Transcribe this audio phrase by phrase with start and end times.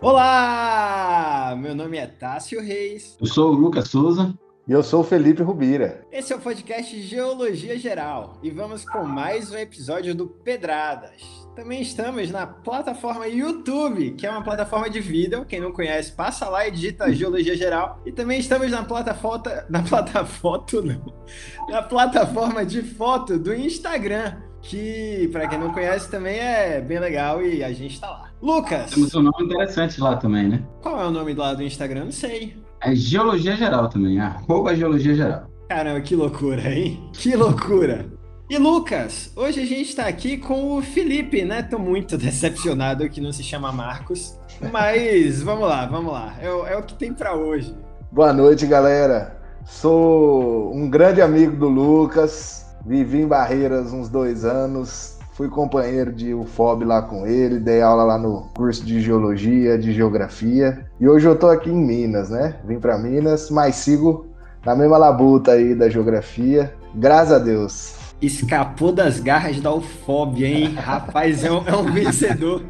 [0.00, 1.54] Olá!
[1.56, 3.16] Meu nome é Tássio Reis.
[3.20, 4.34] Eu sou o Lucas Souza.
[4.66, 6.06] E eu sou o Felipe Rubira.
[6.12, 11.20] Esse é o podcast Geologia Geral e vamos com mais um episódio do Pedradas.
[11.56, 15.44] Também estamos na plataforma YouTube, que é uma plataforma de vídeo.
[15.44, 18.00] Quem não conhece, passa lá e digita Geologia Geral.
[18.06, 19.64] E também estamos na plataforma.
[19.68, 21.12] Na plataforma, não.
[21.68, 24.36] Na plataforma de foto do Instagram.
[24.62, 28.30] Que, para quem não conhece, também é bem legal e a gente está lá.
[28.40, 28.92] Lucas!
[28.92, 30.62] Temos um nome interessante lá também, né?
[30.80, 32.04] Qual é o nome lá do Instagram?
[32.04, 32.56] Não sei.
[32.80, 35.50] É Geologia Geral também, arroba Geologia Geral.
[35.68, 37.10] Caramba, que loucura, hein?
[37.12, 38.06] Que loucura!
[38.50, 41.62] E Lucas, hoje a gente está aqui com o Felipe, né?
[41.62, 44.38] Tô muito decepcionado que não se chama Marcos,
[44.70, 46.36] mas vamos lá, vamos lá.
[46.40, 47.74] É, é o que tem para hoje.
[48.10, 49.40] Boa noite, galera.
[49.64, 56.34] Sou um grande amigo do Lucas, vivi em Barreiras uns dois anos, fui companheiro de
[56.34, 61.26] UFOB lá com ele, dei aula lá no curso de Geologia, de Geografia, e hoje
[61.26, 62.56] eu tô aqui em Minas, né?
[62.64, 64.26] Vim para Minas, mas sigo
[64.64, 70.74] na mesma labuta aí da Geografia, graças a Deus escapou das garras da ufóbia, hein?
[70.78, 72.64] Rapaz, é um, é um vencedor.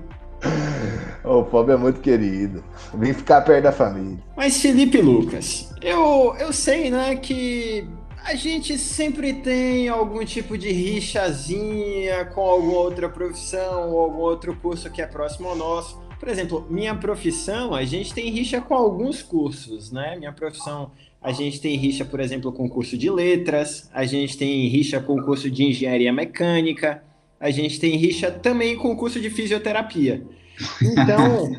[1.24, 2.64] O Fob é muito querido.
[2.94, 4.18] Vem ficar perto da família.
[4.36, 7.86] Mas Felipe Lucas, eu, eu sei, né, que
[8.24, 14.56] a gente sempre tem algum tipo de rixazinha com alguma outra profissão ou algum outro
[14.56, 16.00] curso que é próximo ao nosso.
[16.18, 20.16] Por exemplo, minha profissão, a gente tem rixa com alguns cursos, né?
[20.16, 24.36] Minha profissão a gente tem rixa, por exemplo, com o curso de letras, a gente
[24.36, 27.02] tem rixa com o curso de engenharia mecânica,
[27.38, 30.22] a gente tem rixa também com o curso de fisioterapia.
[30.82, 31.56] Então,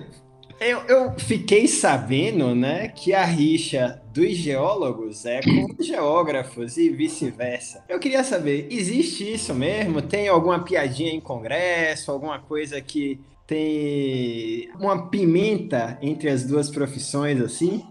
[0.59, 6.89] eu, eu, fiquei sabendo, né, que a rixa dos geólogos é com os geógrafos e
[6.89, 7.83] vice-versa.
[7.89, 10.01] Eu queria saber, existe isso mesmo?
[10.01, 17.41] Tem alguma piadinha em congresso, alguma coisa que tem uma pimenta entre as duas profissões
[17.41, 17.83] assim?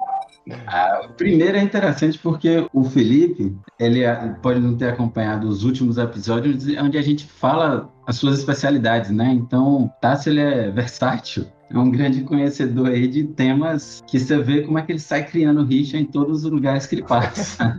[0.66, 4.00] Ah, primeiro é interessante porque o Felipe, ele
[4.42, 9.32] pode não ter acompanhado os últimos episódios onde a gente fala as suas especialidades, né?
[9.32, 11.46] Então, Tássio, ele é versátil.
[11.72, 15.24] É um grande conhecedor aí de temas que você vê como é que ele sai
[15.24, 17.78] criando rixa em todos os lugares que ele passa.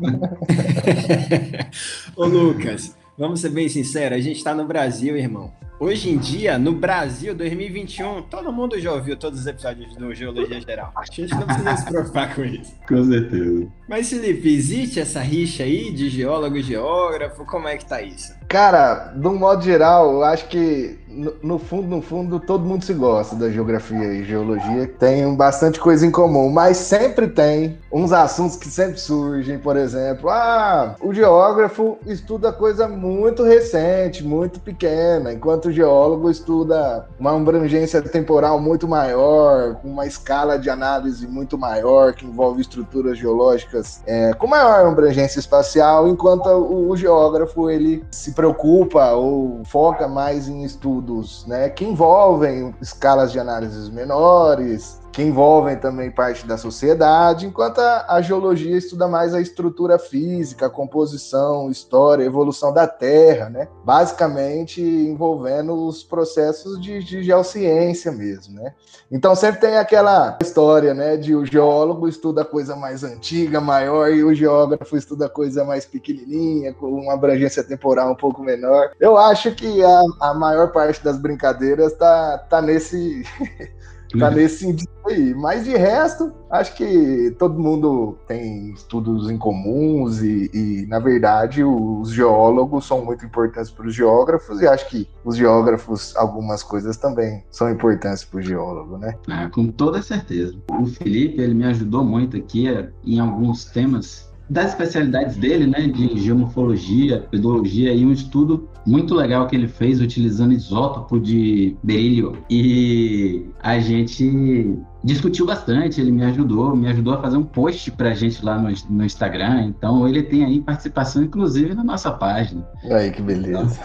[2.15, 5.51] Ô, Lucas, vamos ser bem sinceros, a gente está no Brasil, irmão.
[5.83, 10.61] Hoje em dia, no Brasil 2021, todo mundo já ouviu todos os episódios do Geologia
[10.61, 10.93] Geral.
[10.95, 12.73] A gente não precisa se preocupar com isso.
[12.87, 13.67] Com certeza.
[13.89, 17.45] Mas, Felipe, existe essa rixa aí de geólogo e geógrafo?
[17.45, 18.33] Como é que tá isso?
[18.47, 20.97] Cara, de um modo geral, eu acho que
[21.41, 26.05] no, fundo, no fundo, todo mundo se gosta da geografia e geologia, tem bastante coisa
[26.05, 31.97] em comum, mas sempre tem uns assuntos que sempre surgem, por exemplo, ah, o geógrafo
[32.05, 39.75] estuda coisa muito recente, muito pequena, enquanto o geólogo estuda uma abrangência temporal muito maior,
[39.75, 45.39] com uma escala de análise muito maior, que envolve estruturas geológicas é, com maior abrangência
[45.39, 51.83] espacial, enquanto o, o geógrafo ele se preocupa ou foca mais em estudos né, que
[51.83, 58.75] envolvem escalas de análises menores, que envolvem também parte da sociedade, enquanto a, a, geologia
[58.75, 63.67] estuda mais a estrutura física, a composição, história, evolução da Terra, né?
[63.85, 68.73] Basicamente envolvendo os processos de, de geociência mesmo, né?
[69.11, 74.23] Então sempre tem aquela história, né, de o geólogo estuda coisa mais antiga, maior, e
[74.23, 78.89] o geógrafo estuda coisa mais pequenininha, com uma abrangência temporal um pouco menor.
[78.99, 83.23] Eu acho que a, a maior parte das brincadeiras tá, tá nesse
[84.19, 85.33] tá nesse sentido aí.
[85.33, 91.63] Mas de resto, acho que todo mundo tem estudos em comuns e, e, na verdade,
[91.63, 96.97] os geólogos são muito importantes para os geógrafos e acho que os geógrafos, algumas coisas
[96.97, 99.15] também são importantes para o geólogo, né?
[99.27, 100.55] Ah, com toda certeza.
[100.71, 105.87] O Felipe, ele me ajudou muito aqui eh, em alguns temas das especialidades dele, né,
[105.87, 112.37] de geomorfologia, pedologia e um estudo muito legal que ele fez utilizando isótopo de berílio
[112.49, 118.13] e a gente discutiu bastante, ele me ajudou, me ajudou a fazer um post pra
[118.13, 122.65] gente lá no, no Instagram, então ele tem aí participação inclusive na nossa página.
[122.91, 123.79] Aí que beleza.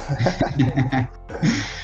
[0.59, 1.09] Então...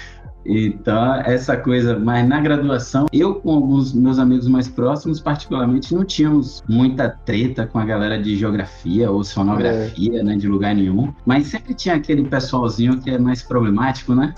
[0.45, 6.05] Então, essa coisa, mas na graduação, eu com alguns meus amigos mais próximos, particularmente, não
[6.05, 10.23] tínhamos muita treta com a galera de geografia ou sonografia, é.
[10.23, 14.35] né, de lugar nenhum, mas sempre tinha aquele pessoalzinho que é mais problemático, né?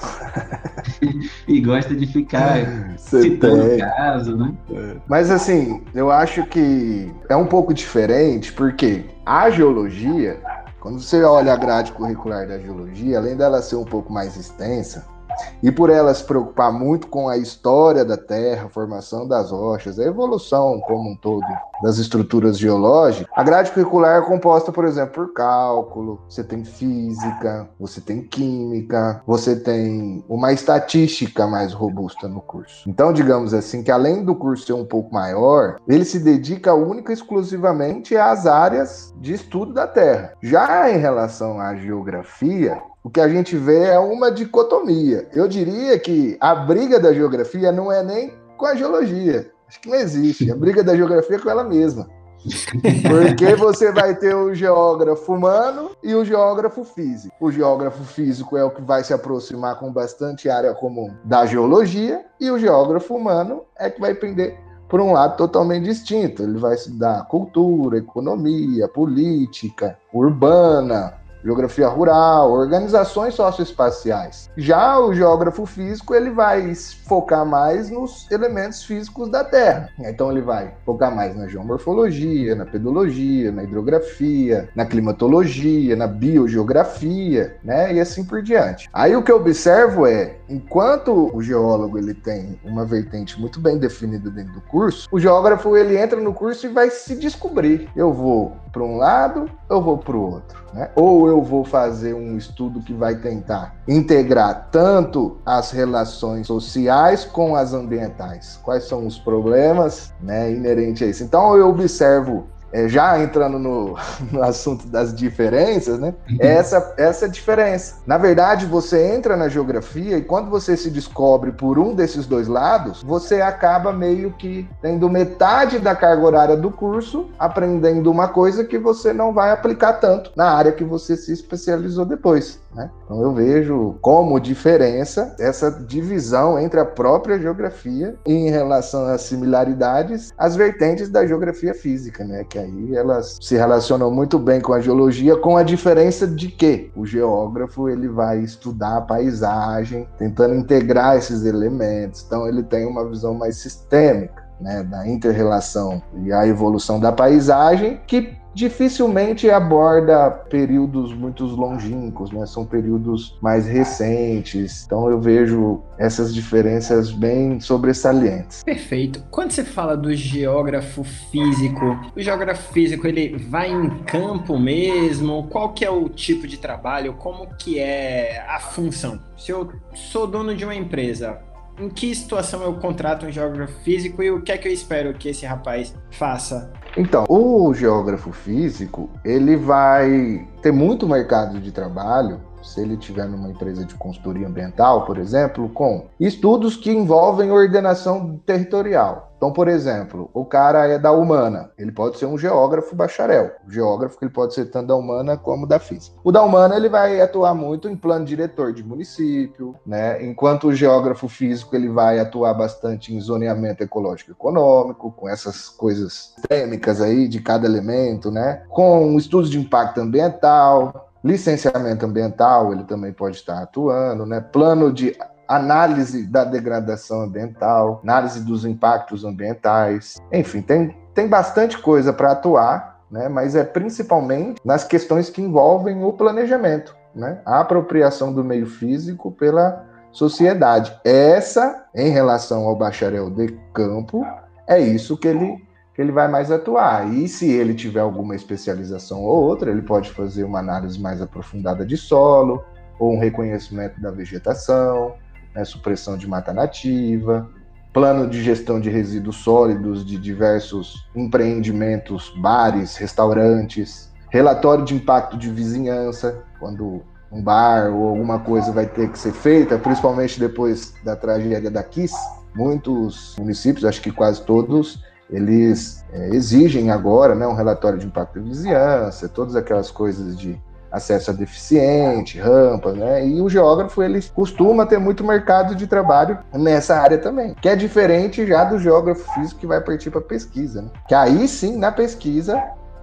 [1.48, 4.54] e gosta de ficar Você citando o caso, né?
[4.70, 4.96] É.
[5.08, 10.40] Mas assim, eu acho que é um pouco diferente, porque a geologia,
[10.80, 15.15] quando você olha a grade curricular da geologia, além dela ser um pouco mais extensa,
[15.62, 19.98] E por ela se preocupar muito com a história da Terra, a formação das rochas,
[19.98, 21.46] a evolução como um todo
[21.82, 27.68] das estruturas geológicas, a grade curricular é composta, por exemplo, por cálculo, você tem física,
[27.78, 32.88] você tem química, você tem uma estatística mais robusta no curso.
[32.88, 37.12] Então, digamos assim, que além do curso ser um pouco maior, ele se dedica única
[37.12, 40.32] e exclusivamente às áreas de estudo da Terra.
[40.42, 45.28] Já em relação à geografia, o que a gente vê é uma dicotomia.
[45.32, 49.48] Eu diria que a briga da geografia não é nem com a geologia.
[49.68, 50.50] Acho que não existe.
[50.50, 52.10] A briga da geografia é com ela mesma.
[53.08, 57.32] Porque você vai ter o geógrafo humano e o geógrafo físico.
[57.40, 62.24] O geógrafo físico é o que vai se aproximar com bastante área comum da geologia,
[62.40, 64.58] e o geógrafo humano é que vai pender
[64.88, 66.42] por um lado totalmente distinto.
[66.42, 71.14] Ele vai estudar cultura, economia, política, urbana,
[71.46, 74.50] geografia rural, organizações socioespaciais.
[74.56, 79.88] Já o geógrafo físico, ele vai focar mais nos elementos físicos da Terra.
[79.98, 87.56] Então ele vai focar mais na geomorfologia, na pedologia, na hidrografia, na climatologia, na biogeografia,
[87.62, 87.94] né?
[87.94, 88.88] E assim por diante.
[88.92, 93.78] Aí o que eu observo é, enquanto o geólogo ele tem uma vertente muito bem
[93.78, 97.88] definida dentro do curso, o geógrafo ele entra no curso e vai se descobrir.
[97.94, 100.90] Eu vou para um lado, eu vou para o outro, né?
[100.94, 107.54] Ou eu vou fazer um estudo que vai tentar integrar tanto as relações sociais com
[107.56, 108.58] as ambientais.
[108.62, 111.24] Quais são os problemas, né, inerentes a isso?
[111.24, 113.96] Então eu observo é, já entrando no,
[114.32, 116.14] no, assunto das diferenças, né?
[116.28, 116.36] Uhum.
[116.40, 117.96] Essa, essa diferença.
[118.06, 122.48] Na verdade, você entra na geografia e quando você se descobre por um desses dois
[122.48, 128.64] lados, você acaba meio que tendo metade da carga horária do curso aprendendo uma coisa
[128.64, 132.60] que você não vai aplicar tanto na área que você se especializou depois.
[132.76, 132.90] Né?
[133.04, 139.22] Então eu vejo como diferença essa divisão entre a própria geografia e em relação às
[139.22, 142.44] similaridades, as vertentes da geografia física, né?
[142.44, 146.90] Que aí elas se relacionam muito bem com a geologia, com a diferença de que
[146.94, 152.24] o geógrafo ele vai estudar a paisagem, tentando integrar esses elementos.
[152.26, 154.45] Então ele tem uma visão mais sistêmica.
[154.58, 162.46] Né, da inter-relação e a evolução da paisagem, que dificilmente aborda períodos muito longínquos, né?
[162.46, 164.84] São períodos mais recentes.
[164.86, 168.64] Então eu vejo essas diferenças bem sobressalientes.
[168.64, 169.22] Perfeito.
[169.30, 171.84] Quando você fala do geógrafo físico,
[172.16, 175.46] o geógrafo físico ele vai em campo mesmo?
[175.50, 177.12] Qual que é o tipo de trabalho?
[177.12, 179.20] Como que é a função?
[179.36, 181.40] Se eu sou dono de uma empresa,
[181.78, 185.12] em que situação eu contrato um geógrafo físico e o que é que eu espero
[185.14, 186.72] que esse rapaz faça?
[186.96, 193.48] Então, o geógrafo físico, ele vai ter muito mercado de trabalho se ele tiver numa
[193.48, 199.26] empresa de consultoria ambiental, por exemplo, com estudos que envolvem ordenação territorial.
[199.36, 203.50] Então, por exemplo, o cara é da humana, ele pode ser um geógrafo bacharel.
[203.66, 206.16] O geógrafo ele pode ser tanto da humana como da física.
[206.24, 210.24] O da humana ele vai atuar muito em plano diretor de município, né?
[210.24, 216.34] Enquanto o geógrafo físico ele vai atuar bastante em zoneamento ecológico econômico, com essas coisas
[216.48, 218.62] têcnicas aí de cada elemento, né?
[218.70, 224.40] Com estudos de impacto ambiental, licenciamento ambiental, ele também pode estar atuando, né?
[224.40, 225.16] Plano de
[225.48, 230.16] análise da degradação ambiental, análise dos impactos ambientais.
[230.32, 233.28] Enfim, tem, tem bastante coisa para atuar, né?
[233.28, 237.40] mas é principalmente nas questões que envolvem o planejamento, né?
[237.44, 240.98] a apropriação do meio físico pela sociedade.
[241.04, 244.26] Essa, em relação ao bacharel de campo,
[244.66, 245.65] é isso que ele
[245.96, 247.10] que ele vai mais atuar.
[247.10, 251.86] E se ele tiver alguma especialização ou outra, ele pode fazer uma análise mais aprofundada
[251.86, 252.62] de solo,
[252.98, 255.14] ou um reconhecimento da vegetação,
[255.54, 257.48] né, supressão de mata nativa,
[257.94, 265.50] plano de gestão de resíduos sólidos de diversos empreendimentos, bares, restaurantes, relatório de impacto de
[265.50, 271.16] vizinhança, quando um bar ou alguma coisa vai ter que ser feita, principalmente depois da
[271.16, 272.14] tragédia da Kiss,
[272.54, 278.40] muitos municípios, acho que quase todos, eles é, exigem agora né, um relatório de impacto
[278.40, 283.26] de vizinhança, todas aquelas coisas de acesso a deficiente, rampas, né?
[283.26, 287.76] E o geógrafo ele costuma ter muito mercado de trabalho nessa área também, que é
[287.76, 290.90] diferente já do geógrafo físico que vai partir para pesquisa, né?
[291.08, 292.62] Que aí sim, na pesquisa,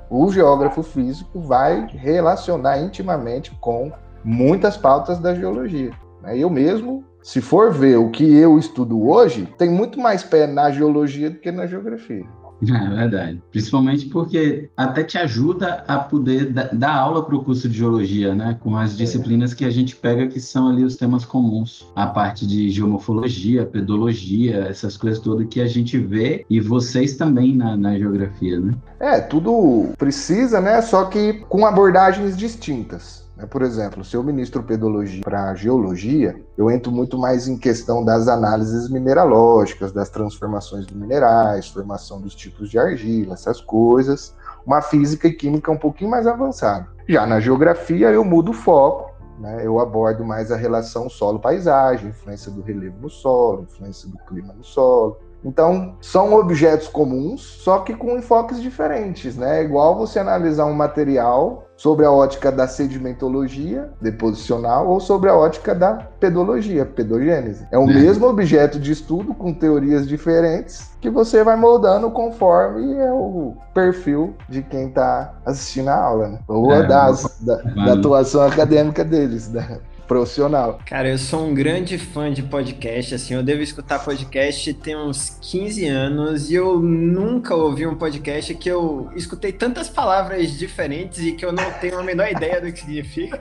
[0.09, 3.91] o geógrafo físico vai relacionar intimamente com
[4.23, 5.91] muitas pautas da geologia.
[6.21, 6.37] Né?
[6.37, 10.69] Eu mesmo, se for ver o que eu estudo hoje, tem muito mais pé na
[10.69, 12.25] geologia do que na geografia.
[12.61, 13.41] É verdade.
[13.51, 18.57] Principalmente porque até te ajuda a poder dar aula para o curso de geologia, né?
[18.61, 18.97] Com as é.
[18.97, 21.91] disciplinas que a gente pega que são ali os temas comuns.
[21.95, 27.55] A parte de geomorfologia, pedologia, essas coisas todas que a gente vê e vocês também
[27.55, 28.73] na, na geografia, né?
[28.99, 30.81] É, tudo precisa, né?
[30.81, 33.22] Só que com abordagens distintas.
[33.35, 33.45] Né?
[33.45, 38.27] Por exemplo, se eu ministro pedologia para geologia, eu entro muito mais em questão das
[38.27, 44.35] análises mineralógicas, das transformações de minerais, formação dos tipos de argila, essas coisas.
[44.65, 46.87] Uma física e química um pouquinho mais avançada.
[47.07, 49.65] Já na geografia, eu mudo o foco né?
[49.65, 54.63] Eu abordo mais a relação solo-paisagem, influência do relevo no solo, influência do clima no
[54.63, 59.59] solo, então, são objetos comuns, só que com enfoques diferentes, né?
[59.59, 65.35] É igual você analisar um material sobre a ótica da sedimentologia deposicional ou sobre a
[65.35, 67.67] ótica da pedologia, pedogênese.
[67.69, 67.93] É o é.
[67.93, 74.33] mesmo objeto de estudo com teorias diferentes que você vai moldando conforme é o perfil
[74.47, 76.39] de quem está assistindo a aula, né?
[76.47, 79.51] ou é, das, da, da, atuação acadêmica deles.
[79.51, 79.81] Né?
[80.07, 80.79] Profissional.
[80.85, 85.37] Cara, eu sou um grande fã de podcast, assim, eu devo escutar podcast tem uns
[85.41, 91.33] 15 anos e eu nunca ouvi um podcast que eu escutei tantas palavras diferentes e
[91.33, 93.39] que eu não tenho a menor ideia do que significa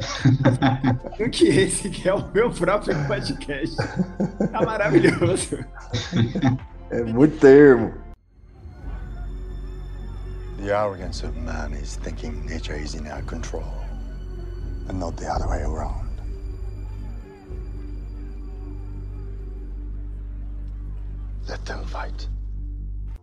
[1.18, 3.76] do que esse que é o meu próprio podcast.
[4.50, 5.58] Tá maravilhoso.
[6.90, 7.92] É muito termo.
[10.62, 13.64] The arrogance of man is thinking nature is in our control
[14.88, 16.01] and not the other way around.
[21.48, 22.30] Let them fight.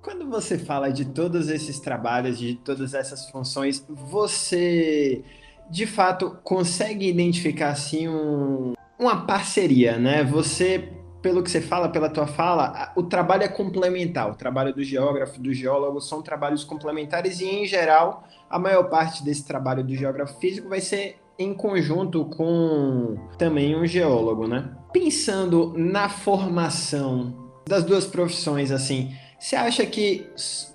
[0.01, 5.23] Quando você fala de todos esses trabalhos, de todas essas funções, você
[5.69, 10.23] de fato consegue identificar assim um, uma parceria, né?
[10.23, 10.89] Você,
[11.21, 14.31] pelo que você fala, pela tua fala, o trabalho é complementar.
[14.31, 19.23] O trabalho do geógrafo, do geólogo são trabalhos complementares e, em geral, a maior parte
[19.23, 24.71] desse trabalho do geógrafo físico vai ser em conjunto com também um geólogo, né?
[24.91, 30.27] Pensando na formação das duas profissões, assim, você acha que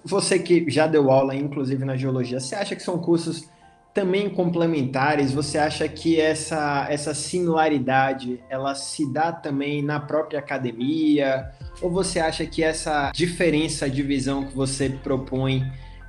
[0.05, 3.49] você que já deu aula, inclusive na geologia, você acha que são cursos
[3.93, 5.33] também complementares?
[5.33, 11.51] Você acha que essa essa similaridade ela se dá também na própria academia?
[11.83, 15.63] Ou você acha que essa diferença de visão que você propõe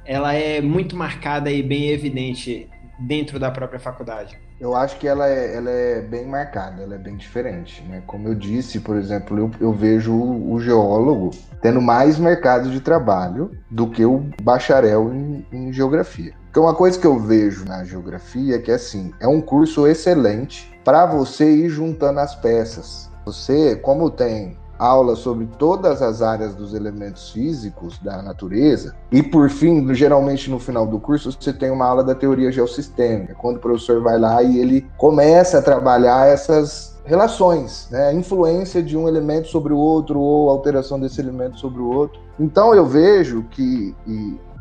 [0.06, 4.45] ela é muito marcada e bem evidente dentro da própria faculdade?
[4.60, 7.84] Eu acho que ela é, ela é bem marcada, ela é bem diferente.
[7.84, 8.02] Né?
[8.08, 11.32] Como eu disse, por exemplo, eu, eu vejo o, o, geólogo
[11.62, 16.34] tendo mais mercado de trabalho do que o bacharel em, em geografia.
[16.50, 20.74] Então, uma coisa que eu vejo na geografia é que assim, é um curso excelente
[20.86, 23.10] para você ir juntando as peças.
[23.26, 28.96] Você, como tem aula sobre todas as áreas dos elementos físicos da natureza.
[29.12, 33.36] E por fim, geralmente no final do curso, você tem uma aula da teoria geossistêmica,
[33.36, 38.08] quando o professor vai lá e ele começa a trabalhar essas relações, né?
[38.08, 42.20] A influência de um elemento sobre o outro ou alteração desse elemento sobre o outro.
[42.40, 43.96] Então eu vejo que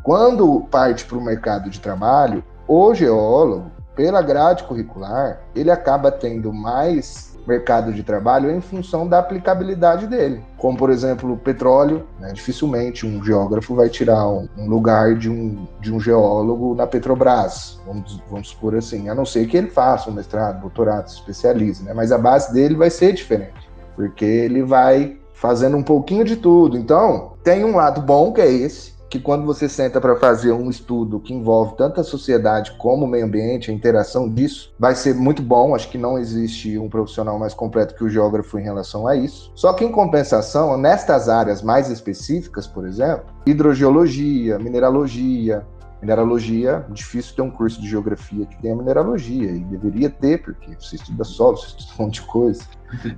[0.03, 6.53] quando parte para o mercado de trabalho, o geólogo, pela grade curricular, ele acaba tendo
[6.53, 10.43] mais mercado de trabalho em função da aplicabilidade dele.
[10.57, 12.31] Como, por exemplo, o petróleo, né?
[12.33, 18.21] dificilmente um geógrafo vai tirar um, lugar de um, de um geólogo na Petrobras, vamos,
[18.29, 21.93] vamos supor assim, a não ser que ele faça um mestrado, doutorado, se especialize, né?
[21.93, 26.77] mas a base dele vai ser diferente, porque ele vai fazendo um pouquinho de tudo.
[26.77, 30.69] Então, tem um lado bom que é esse, que quando você senta para fazer um
[30.69, 35.13] estudo que envolve tanto a sociedade como o meio ambiente, a interação disso, vai ser
[35.15, 35.75] muito bom.
[35.75, 39.51] Acho que não existe um profissional mais completo que o geógrafo em relação a isso.
[39.55, 45.65] Só que, em compensação, nestas áreas mais específicas, por exemplo, hidrogeologia, mineralogia,
[46.01, 50.97] Mineralogia, difícil ter um curso de geografia que tenha mineralogia, e deveria ter, porque você
[50.97, 52.63] estuda solo, você estuda um monte de coisa.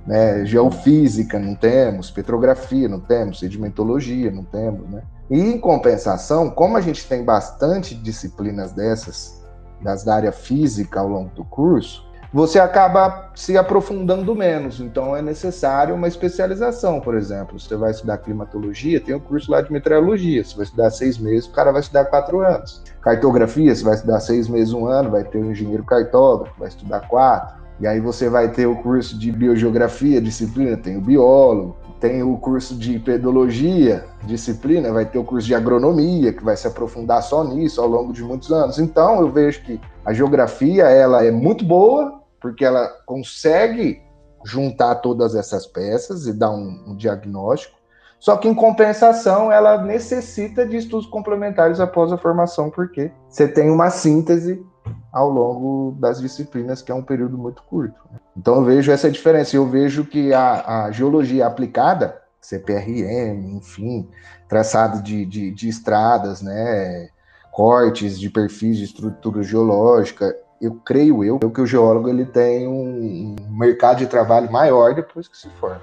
[0.06, 0.46] né?
[0.46, 5.02] Geofísica, não temos, petrografia, não temos, sedimentologia, não temos, né?
[5.30, 9.42] E em compensação, como a gente tem bastante disciplinas dessas,
[9.82, 14.80] das da área física ao longo do curso, você acaba se aprofundando menos.
[14.80, 17.58] Então é necessário uma especialização, por exemplo.
[17.58, 20.44] Você vai estudar climatologia, tem um curso lá de meteorologia.
[20.44, 22.82] Você vai estudar seis meses, o cara vai estudar quatro anos.
[23.00, 27.08] Cartografia, você vai estudar seis meses, um ano, vai ter um engenheiro cartógrafo, vai estudar
[27.08, 27.56] quatro.
[27.80, 32.36] E aí você vai ter o curso de biogeografia, disciplina, tem o biólogo, tem o
[32.36, 37.42] curso de pedologia, disciplina, vai ter o curso de agronomia, que vai se aprofundar só
[37.44, 38.78] nisso ao longo de muitos anos.
[38.78, 44.00] Então, eu vejo que a geografia ela é muito boa, porque ela consegue
[44.44, 47.76] juntar todas essas peças e dar um, um diagnóstico,
[48.20, 53.70] Só que, em compensação, ela necessita de estudos complementares após a formação, porque você tem
[53.70, 54.64] uma síntese
[55.12, 57.98] ao longo das disciplinas, que é um período muito curto.
[58.36, 59.56] Então, eu vejo essa diferença.
[59.56, 64.08] Eu vejo que a, a geologia aplicada, CPRM, enfim,
[64.48, 67.08] traçado de, de, de estradas, né,
[67.52, 73.36] cortes de perfis de estrutura geológica, eu creio eu, que o geólogo ele tem um
[73.50, 75.80] mercado de trabalho maior depois que se forma.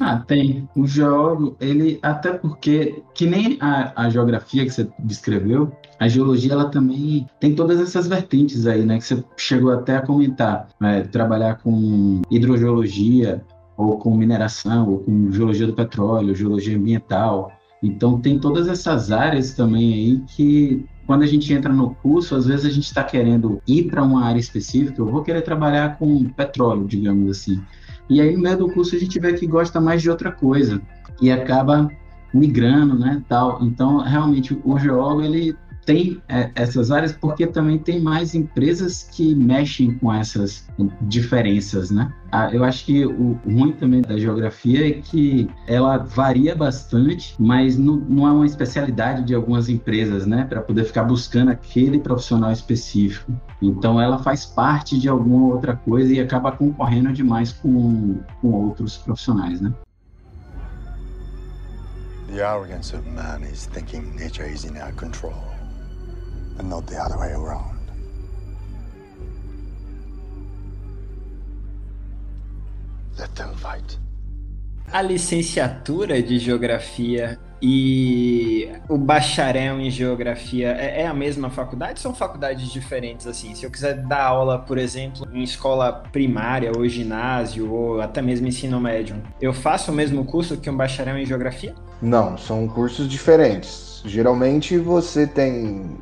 [0.00, 0.68] Ah, tem.
[0.74, 5.72] O geólogo, ele, até porque, que nem a, a geografia que você descreveu,
[6.04, 10.02] a geologia, ela também tem todas essas vertentes aí, né, que você chegou até a
[10.02, 10.68] comentar.
[10.78, 13.42] Né, trabalhar com hidrogeologia,
[13.76, 17.50] ou com mineração, ou com geologia do petróleo, geologia ambiental.
[17.82, 22.46] Então, tem todas essas áreas também aí que quando a gente entra no curso, às
[22.46, 26.24] vezes a gente está querendo ir para uma área específica, eu vou querer trabalhar com
[26.24, 27.62] petróleo, digamos assim.
[28.10, 30.82] E aí, no meio do curso, a gente vê que gosta mais de outra coisa
[31.20, 31.90] e acaba
[32.34, 33.58] migrando, né, tal.
[33.62, 39.34] Então, realmente, o geólogo, ele tem é, essas áreas porque também tem mais empresas que
[39.34, 40.66] mexem com essas
[41.02, 42.12] diferenças, né?
[42.32, 47.78] Ah, eu acho que o ruim também da geografia é que ela varia bastante, mas
[47.78, 50.44] não, não é uma especialidade de algumas empresas, né?
[50.44, 53.32] Para poder ficar buscando aquele profissional específico.
[53.62, 58.96] Então ela faz parte de alguma outra coisa e acaba concorrendo demais com, com outros
[58.96, 59.72] profissionais, né?
[62.26, 65.53] The arrogance of man is thinking nature is in our control.
[66.58, 67.74] And not the other way around.
[73.18, 73.98] Let them fight.
[74.92, 81.98] A licenciatura de geografia e o bacharel em geografia é, é, a mesma faculdade?
[81.98, 83.54] São faculdades diferentes assim?
[83.54, 88.46] Se eu quiser dar aula, por exemplo, em escola primária ou ginásio ou até mesmo
[88.46, 91.74] ensino médio, eu faço o mesmo curso que um bacharel em geografia?
[92.02, 94.02] Não, são cursos diferentes.
[94.04, 95.96] Geralmente você tem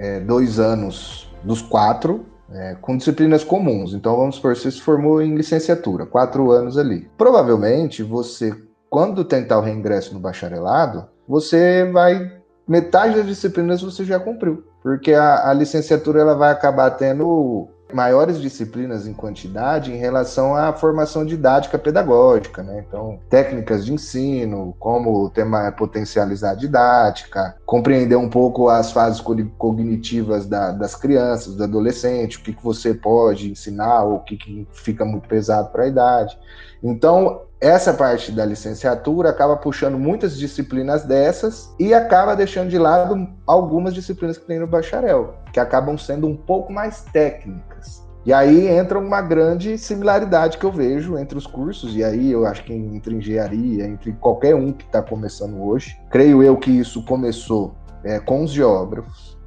[0.00, 3.92] é, dois anos dos quatro, é, com disciplinas comuns.
[3.92, 7.08] Então, vamos supor, você se formou em licenciatura, quatro anos ali.
[7.16, 8.52] Provavelmente, você,
[8.88, 12.40] quando tentar o reingresso no bacharelado, você vai.
[12.66, 18.40] Metade das disciplinas você já cumpriu, porque a, a licenciatura ela vai acabar tendo maiores
[18.40, 22.84] disciplinas em quantidade em relação à formação didática pedagógica, né?
[22.86, 29.20] Então, técnicas de ensino, como tema potencializar a didática, compreender um pouco as fases
[29.58, 34.36] cognitivas da, das crianças, do adolescente, o que, que você pode ensinar ou o que,
[34.36, 36.38] que fica muito pesado para a idade.
[36.82, 43.28] Então, essa parte da licenciatura acaba puxando muitas disciplinas dessas e acaba deixando de lado
[43.46, 48.02] algumas disciplinas que tem no bacharel, que acabam sendo um pouco mais técnicas.
[48.24, 52.46] E aí entra uma grande similaridade que eu vejo entre os cursos, e aí eu
[52.46, 55.98] acho que entre engenharia, entre qualquer um que está começando hoje.
[56.10, 59.38] Creio eu que isso começou é, com os geógrafos.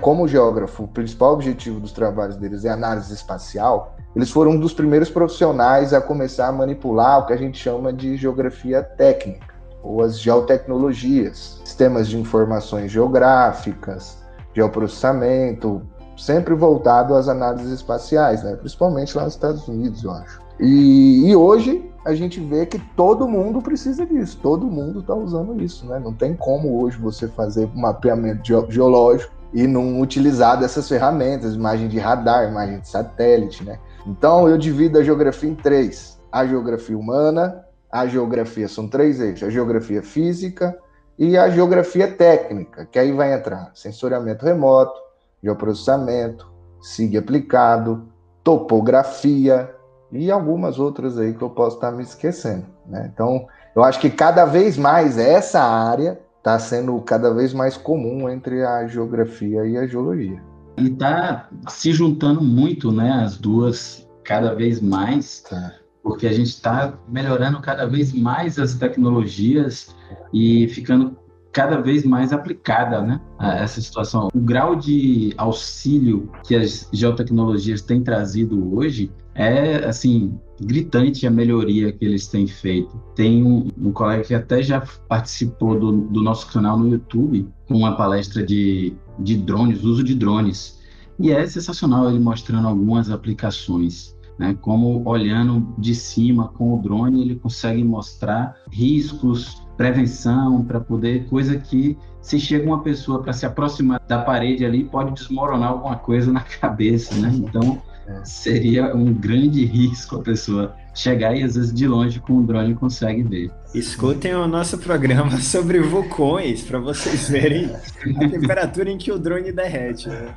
[0.00, 4.72] Como geógrafo, o principal objetivo dos trabalhos deles é análise espacial, eles foram um dos
[4.72, 10.02] primeiros profissionais a começar a manipular o que a gente chama de geografia técnica, ou
[10.02, 14.18] as geotecnologias, sistemas de informações geográficas,
[14.54, 15.82] geoprocessamento,
[16.16, 18.54] sempre voltado às análises espaciais, né?
[18.56, 20.40] principalmente lá nos Estados Unidos, eu acho.
[20.60, 25.60] E, e hoje a gente vê que todo mundo precisa disso, todo mundo está usando
[25.62, 26.00] isso, né?
[26.00, 31.88] Não tem como hoje você fazer um mapeamento geológico e não utilizar dessas ferramentas, imagem
[31.88, 33.78] de radar, imagem de satélite, né?
[34.06, 39.46] Então eu divido a geografia em três: a geografia humana, a geografia são três eixos:
[39.46, 40.76] a geografia física
[41.18, 44.98] e a geografia técnica, que aí vai entrar sensoriamento remoto,
[45.42, 48.08] geoprocessamento, SIG aplicado,
[48.42, 49.74] topografia
[50.10, 52.66] e algumas outras aí que eu posso estar me esquecendo.
[52.86, 53.10] Né?
[53.12, 58.28] Então, eu acho que cada vez mais essa área está sendo cada vez mais comum
[58.28, 60.42] entre a geografia e a geologia.
[60.82, 65.74] E está se juntando muito, né, as duas cada vez mais, tá.
[66.02, 69.94] porque a gente está melhorando cada vez mais as tecnologias
[70.32, 71.16] e ficando
[71.52, 74.28] cada vez mais aplicada, né, a essa situação.
[74.34, 81.92] O grau de auxílio que as geotecnologias têm trazido hoje é, assim, gritante a melhoria
[81.92, 82.96] que eles têm feito.
[83.14, 87.74] Tem um, um colega que até já participou do, do, nosso canal no YouTube com
[87.74, 90.80] uma palestra de, de drones, uso de drones.
[91.18, 94.12] E é sensacional ele mostrando algumas aplicações.
[94.38, 101.26] Né, como olhando de cima com o drone, ele consegue mostrar riscos, prevenção, para poder,
[101.26, 105.96] coisa que se chega uma pessoa para se aproximar da parede ali, pode desmoronar alguma
[105.96, 107.30] coisa na cabeça, né?
[107.34, 107.80] Então.
[108.24, 112.74] Seria um grande risco a pessoa chegar e às vezes de longe com o drone
[112.74, 113.50] consegue ver.
[113.74, 119.50] Escutem o nosso programa sobre vulcões para vocês verem a temperatura em que o drone
[119.52, 120.08] derrete.
[120.08, 120.34] Né?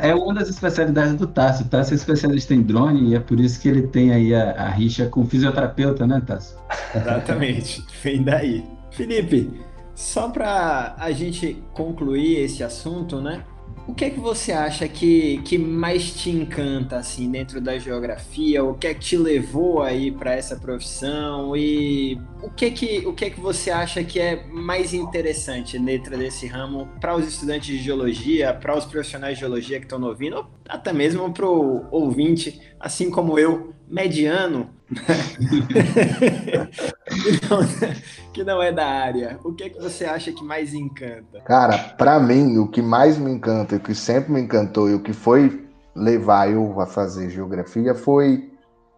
[0.00, 1.66] É, é uma das especialidades do Tássio.
[1.66, 4.52] O Tássio é especialista em drone e é por isso que ele tem aí a,
[4.52, 6.58] a rixa com fisioterapeuta, né, Tássio?
[6.94, 8.64] Exatamente, vem daí.
[8.90, 9.60] Felipe,
[9.94, 13.42] só para a gente concluir esse assunto, né?
[13.86, 18.62] O que é que você acha que, que mais te encanta assim dentro da geografia?
[18.62, 23.06] O que é que te levou aí para essa profissão e o que é que
[23.06, 27.26] o que é que você acha que é mais interessante dentro desse ramo para os
[27.26, 31.46] estudantes de geologia, para os profissionais de geologia que estão ouvindo, ou até mesmo para
[31.46, 34.70] o ouvinte, assim como eu, mediano,
[38.32, 39.38] que, não, é da área.
[39.44, 41.40] O que é que você acha que mais encanta?
[41.44, 45.02] Cara, para mim, o que mais me encanta, o que sempre me encantou e o
[45.02, 48.50] que foi levar eu a fazer geografia foi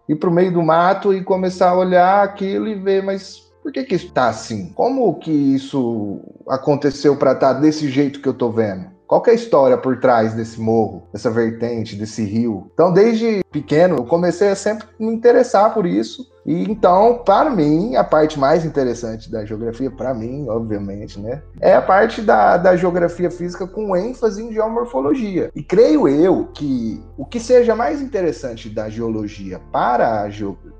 [0.08, 3.72] ir para o meio do mato e começar a olhar aquilo e ver, mas por
[3.72, 4.72] que que está assim?
[4.74, 8.93] Como que isso aconteceu para estar tá desse jeito que eu tô vendo?
[9.06, 12.70] Qual é a história por trás desse morro, dessa vertente, desse rio?
[12.72, 16.32] Então, desde pequeno, eu comecei a sempre me interessar por isso.
[16.46, 21.74] E então, para mim, a parte mais interessante da geografia, para mim, obviamente, né, é
[21.74, 25.50] a parte da, da geografia física com ênfase em geomorfologia.
[25.54, 30.28] E creio eu que o que seja mais interessante da geologia para a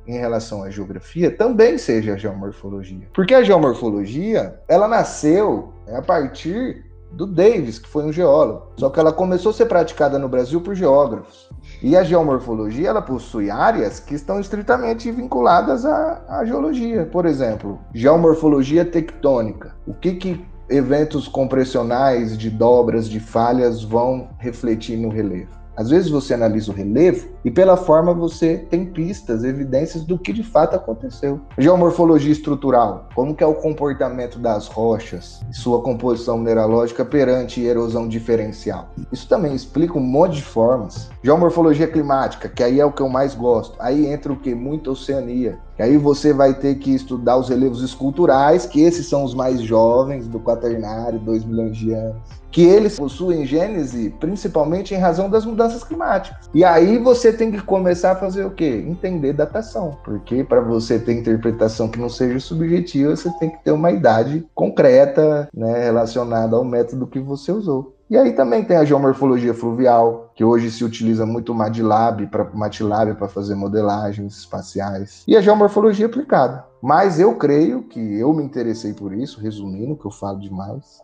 [0.07, 3.07] em relação à geografia também seja a geomorfologia.
[3.15, 6.84] Porque a geomorfologia, ela nasceu né, a partir
[7.15, 8.69] do Davis, que foi um geólogo.
[8.77, 11.49] Só que ela começou a ser praticada no Brasil por geógrafos.
[11.83, 17.07] E a geomorfologia ela possui áreas que estão estritamente vinculadas à, à geologia.
[17.07, 19.75] Por exemplo, geomorfologia tectônica.
[19.87, 25.51] O que, que eventos compressionais de dobras, de falhas vão refletir no relevo?
[25.77, 30.33] Às vezes você analisa o relevo e pela forma você tem pistas, evidências do que
[30.33, 31.41] de fato aconteceu.
[31.59, 38.89] Geomorfologia estrutural, como que é o comportamento das rochas, sua composição mineralógica perante erosão diferencial.
[39.13, 41.11] Isso também explica um monte de formas.
[41.23, 43.77] Geomorfologia climática, que aí é o que eu mais gosto.
[43.79, 44.55] Aí entra o que?
[44.55, 45.59] Muita oceania.
[45.77, 49.61] Que aí você vai ter que estudar os relevos esculturais, que esses são os mais
[49.61, 55.45] jovens do quaternário, 2 milhões de anos que eles possuem gênese principalmente em razão das
[55.45, 56.49] mudanças climáticas.
[56.55, 58.85] E aí você tem que começar a fazer o quê?
[58.87, 63.73] Entender datação, porque para você ter interpretação que não seja subjetiva, você tem que ter
[63.73, 67.95] uma idade concreta, né, relacionada ao método que você usou.
[68.09, 73.15] E aí também tem a geomorfologia fluvial, que hoje se utiliza muito MATLAB para MATLAB
[73.17, 76.65] para fazer modelagens espaciais, e a geomorfologia aplicada.
[76.83, 81.03] Mas eu creio que eu me interessei por isso, resumindo, que eu falo demais,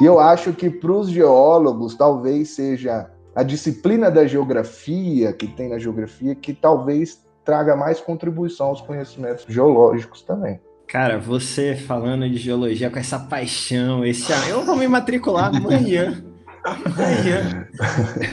[0.00, 5.68] e eu acho que para os geólogos talvez seja a disciplina da geografia que tem
[5.68, 10.58] na geografia que talvez traga mais contribuição aos conhecimentos geológicos também.
[10.88, 16.24] Cara, você falando de geologia com essa paixão, esse eu vou me matricular amanhã.
[16.64, 17.68] Amanhã.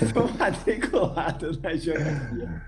[0.01, 2.61] Estou matriculado na geografia.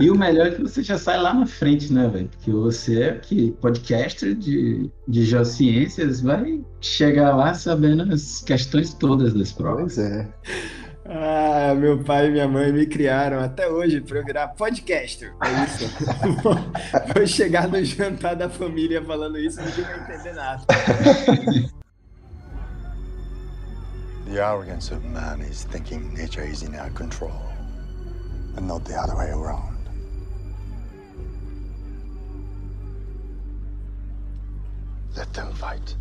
[0.00, 2.28] E o melhor é que você já sai lá na frente, né, velho?
[2.28, 9.32] Porque você é que podcaster de, de geociências vai chegar lá sabendo as questões todas
[9.32, 9.94] das provas.
[9.94, 10.28] Pois é.
[11.06, 15.34] Ah, meu pai e minha mãe me criaram até hoje para eu virar podcaster.
[15.42, 15.84] É isso.
[17.14, 20.64] Vou chegar no jantar da família falando isso, ninguém vai entender nada.
[24.26, 27.30] The arrogance of man is thinking nature is in our control,
[28.56, 29.78] and not the other way around.
[35.14, 35.94] Let them fight.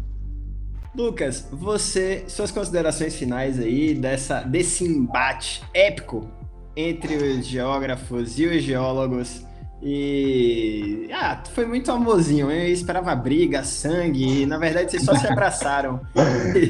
[0.96, 6.30] Lucas, você, suas considerações finais aí dessa, desse embate épico
[6.76, 9.44] entre os geógrafos e os geólogos.
[9.82, 11.10] E.
[11.12, 12.50] Ah, foi muito amorzinho.
[12.50, 14.44] Eu esperava briga, sangue.
[14.44, 16.00] E, na verdade, vocês só se abraçaram.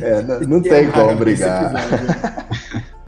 [0.01, 1.71] É, não, não tem como brigar.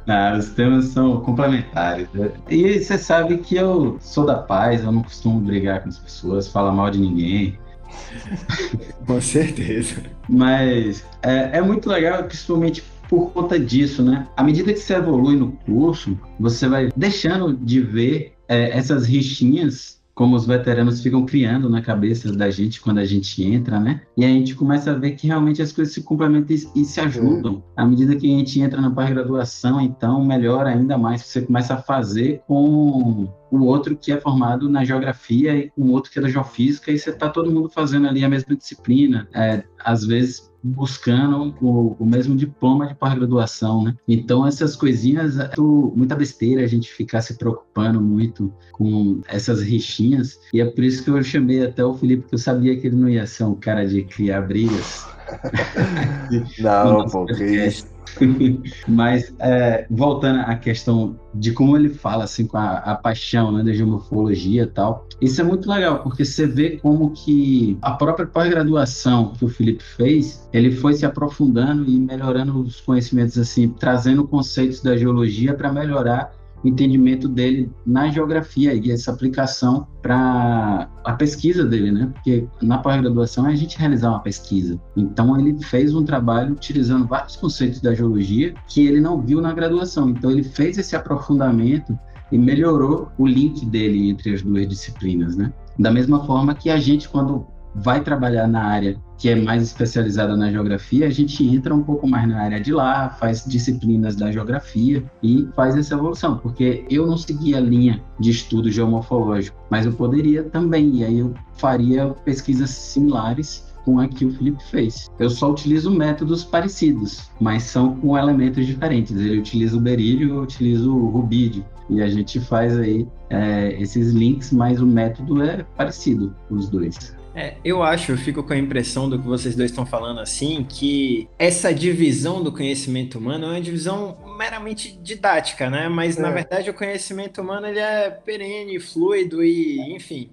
[0.07, 2.07] Ah, os temas são complementares.
[2.13, 2.29] Né?
[2.49, 6.47] E você sabe que eu sou da paz, eu não costumo brigar com as pessoas,
[6.47, 7.57] falar mal de ninguém.
[9.05, 10.01] Com certeza.
[10.27, 14.27] Mas é, é muito legal, principalmente por conta disso, né?
[14.35, 19.95] À medida que você evolui no curso, você vai deixando de ver é, essas rixinhas
[20.15, 24.01] como os veteranos ficam criando na cabeça da gente quando a gente entra, né?
[24.15, 27.01] E a gente começa a ver que realmente as coisas se complementam e, e se
[27.01, 27.61] ajudam.
[27.75, 31.21] À medida que a gente entra na pós-graduação, então melhora ainda mais.
[31.23, 36.11] Você começa a fazer com o outro que é formado na geografia e com outro
[36.11, 39.27] que é da geofísica, e você está todo mundo fazendo ali a mesma disciplina.
[39.33, 43.95] É, às vezes buscando o, o mesmo diploma de pós-graduação, né?
[44.07, 50.39] Então, essas coisinhas, é muita besteira a gente ficar se preocupando muito com essas rixinhas,
[50.51, 52.95] e é por isso que eu chamei até o Felipe, porque eu sabia que ele
[52.95, 55.05] não ia ser um cara de criar brigas.
[56.59, 57.95] não, pô, que isso.
[58.87, 63.63] Mas, é, voltando à questão de como ele fala, assim, com a, a paixão, né,
[63.63, 68.25] da geomorfologia e tal, isso é muito legal, porque você vê como que a própria
[68.25, 74.27] pós-graduação que o Felipe fez, ele foi se aprofundando e melhorando os conhecimentos, assim, trazendo
[74.27, 76.33] conceitos da geologia para melhorar
[76.67, 82.11] entendimento dele na geografia e essa aplicação para a pesquisa dele, né?
[82.13, 84.79] Porque na pós-graduação é a gente realizar uma pesquisa.
[84.95, 89.53] Então ele fez um trabalho utilizando vários conceitos da geologia que ele não viu na
[89.53, 90.09] graduação.
[90.09, 91.97] Então ele fez esse aprofundamento
[92.31, 95.53] e melhorou o link dele entre as duas disciplinas, né?
[95.77, 100.35] Da mesma forma que a gente, quando vai trabalhar na área que é mais especializada
[100.35, 104.31] na geografia, a gente entra um pouco mais na área de lá, faz disciplinas da
[104.31, 109.85] geografia e faz essa evolução, porque eu não segui a linha de estudo geomorfológico, mas
[109.85, 115.09] eu poderia também, e aí eu faria pesquisas similares com a que o Felipe fez.
[115.19, 119.15] Eu só utilizo métodos parecidos, mas são com elementos diferentes.
[119.15, 121.63] Ele utiliza o berílio, eu utilizo o rubídio.
[121.87, 127.15] E a gente faz aí é, esses links, mas o método é parecido, os dois.
[127.35, 130.63] É, eu acho, eu fico com a impressão do que vocês dois estão falando assim,
[130.63, 135.89] que essa divisão do conhecimento humano é uma divisão meramente didática, né?
[135.89, 136.21] Mas é.
[136.21, 140.29] na verdade o conhecimento humano ele é perene, fluido e, enfim,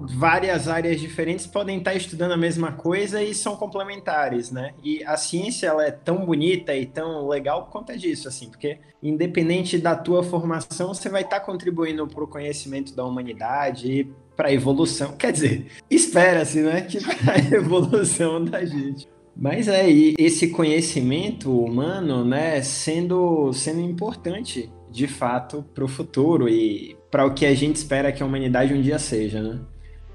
[0.00, 4.74] várias áreas diferentes podem estar estudando a mesma coisa e são complementares, né?
[4.82, 8.78] E a ciência ela é tão bonita e tão legal por conta disso, assim, porque
[9.02, 14.48] independente da tua formação, você vai estar contribuindo para o conhecimento da humanidade e para
[14.48, 15.16] a evolução.
[15.16, 19.08] Quer dizer, espera-se, né, que para a evolução da gente.
[19.34, 26.48] Mas é, e esse conhecimento humano, né, sendo, sendo importante, de fato, para o futuro
[26.48, 29.60] e para o que a gente espera que a humanidade um dia seja, né?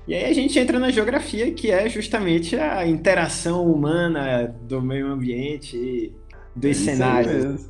[0.08, 5.08] E aí a gente entra na geografia, que é justamente a interação humana do meio
[5.08, 6.14] ambiente,
[6.56, 7.70] dos é cenários.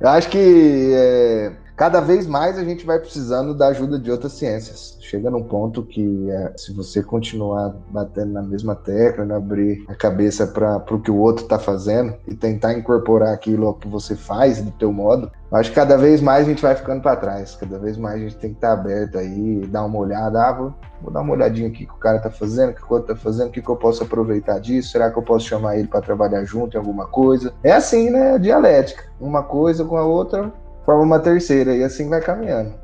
[0.00, 4.34] Eu acho que é, cada vez mais a gente vai precisando da ajuda de outras
[4.34, 9.84] ciências chega num ponto que é, se você continuar batendo na mesma tecla, não abrir
[9.88, 14.14] a cabeça para o que o outro está fazendo e tentar incorporar aquilo que você
[14.14, 17.56] faz do teu modo, acho que cada vez mais a gente vai ficando para trás,
[17.56, 20.52] cada vez mais a gente tem que estar tá aberto aí, dar uma olhada, ah,
[20.52, 23.12] vou, vou, dar uma olhadinha aqui que o cara está fazendo, o que o outro
[23.12, 25.88] está fazendo, o que, que eu posso aproveitar disso, será que eu posso chamar ele
[25.88, 27.52] para trabalhar junto em alguma coisa?
[27.64, 28.38] É assim, né?
[28.38, 30.52] Dialética, uma coisa com a outra
[30.90, 32.74] forma uma terceira e assim vai caminhando.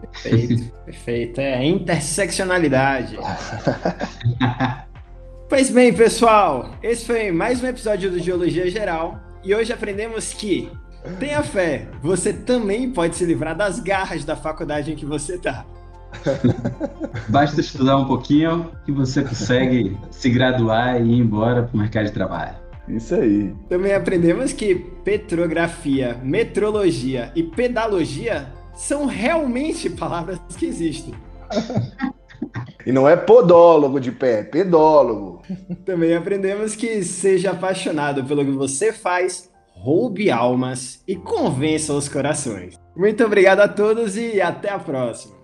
[0.00, 1.40] Perfeito, perfeito.
[1.40, 3.18] É interseccionalidade.
[5.48, 10.70] pois bem, pessoal, esse foi mais um episódio do Geologia Geral e hoje aprendemos que
[11.18, 15.66] tenha fé, você também pode se livrar das garras da faculdade em que você está.
[17.28, 22.06] Basta estudar um pouquinho que você consegue se graduar e ir embora para o mercado
[22.06, 22.56] de trabalho.
[22.96, 23.54] Isso aí.
[23.68, 31.14] Também aprendemos que petrografia, metrologia e pedalogia são realmente palavras que existem.
[32.86, 35.42] E não é podólogo de pé, é pedólogo.
[35.84, 42.80] Também aprendemos que seja apaixonado pelo que você faz, roube almas e convença os corações.
[42.96, 45.34] Muito obrigado a todos e até a próxima.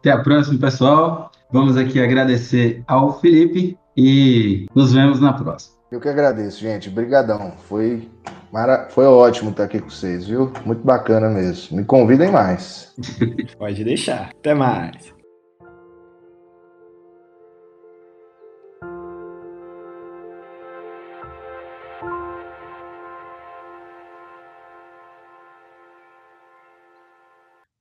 [0.00, 1.30] Até a próxima, pessoal.
[1.50, 5.75] Vamos aqui agradecer ao Felipe e nos vemos na próxima.
[5.90, 6.88] Eu que agradeço, gente.
[6.88, 7.52] Obrigadão.
[7.68, 8.10] Foi
[8.52, 8.88] Mara...
[8.90, 10.52] Foi ótimo estar aqui com vocês, viu?
[10.64, 11.76] Muito bacana mesmo.
[11.76, 12.94] Me convidem mais.
[13.58, 14.30] Pode deixar.
[14.30, 15.14] Até mais.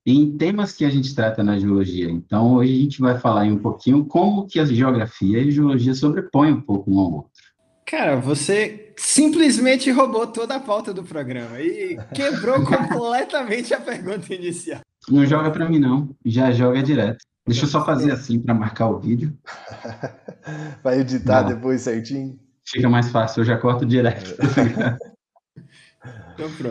[0.06, 2.10] em temas que a gente trata na geologia.
[2.10, 5.96] Então, hoje a gente vai falar um pouquinho como que a geografia e a geologia
[5.96, 7.32] sobrepõem um pouco um ao outro.
[7.86, 14.82] Cara, você simplesmente roubou toda a pauta do programa e quebrou completamente a pergunta inicial.
[15.08, 16.10] Não joga para mim, não.
[16.26, 17.24] Já joga direto.
[17.46, 19.38] Deixa eu só fazer assim para marcar o vídeo.
[20.84, 21.50] Vai editar não.
[21.50, 22.40] depois certinho?
[22.68, 24.34] Fica mais fácil, eu já corto direto.
[26.34, 26.64] então, pronto.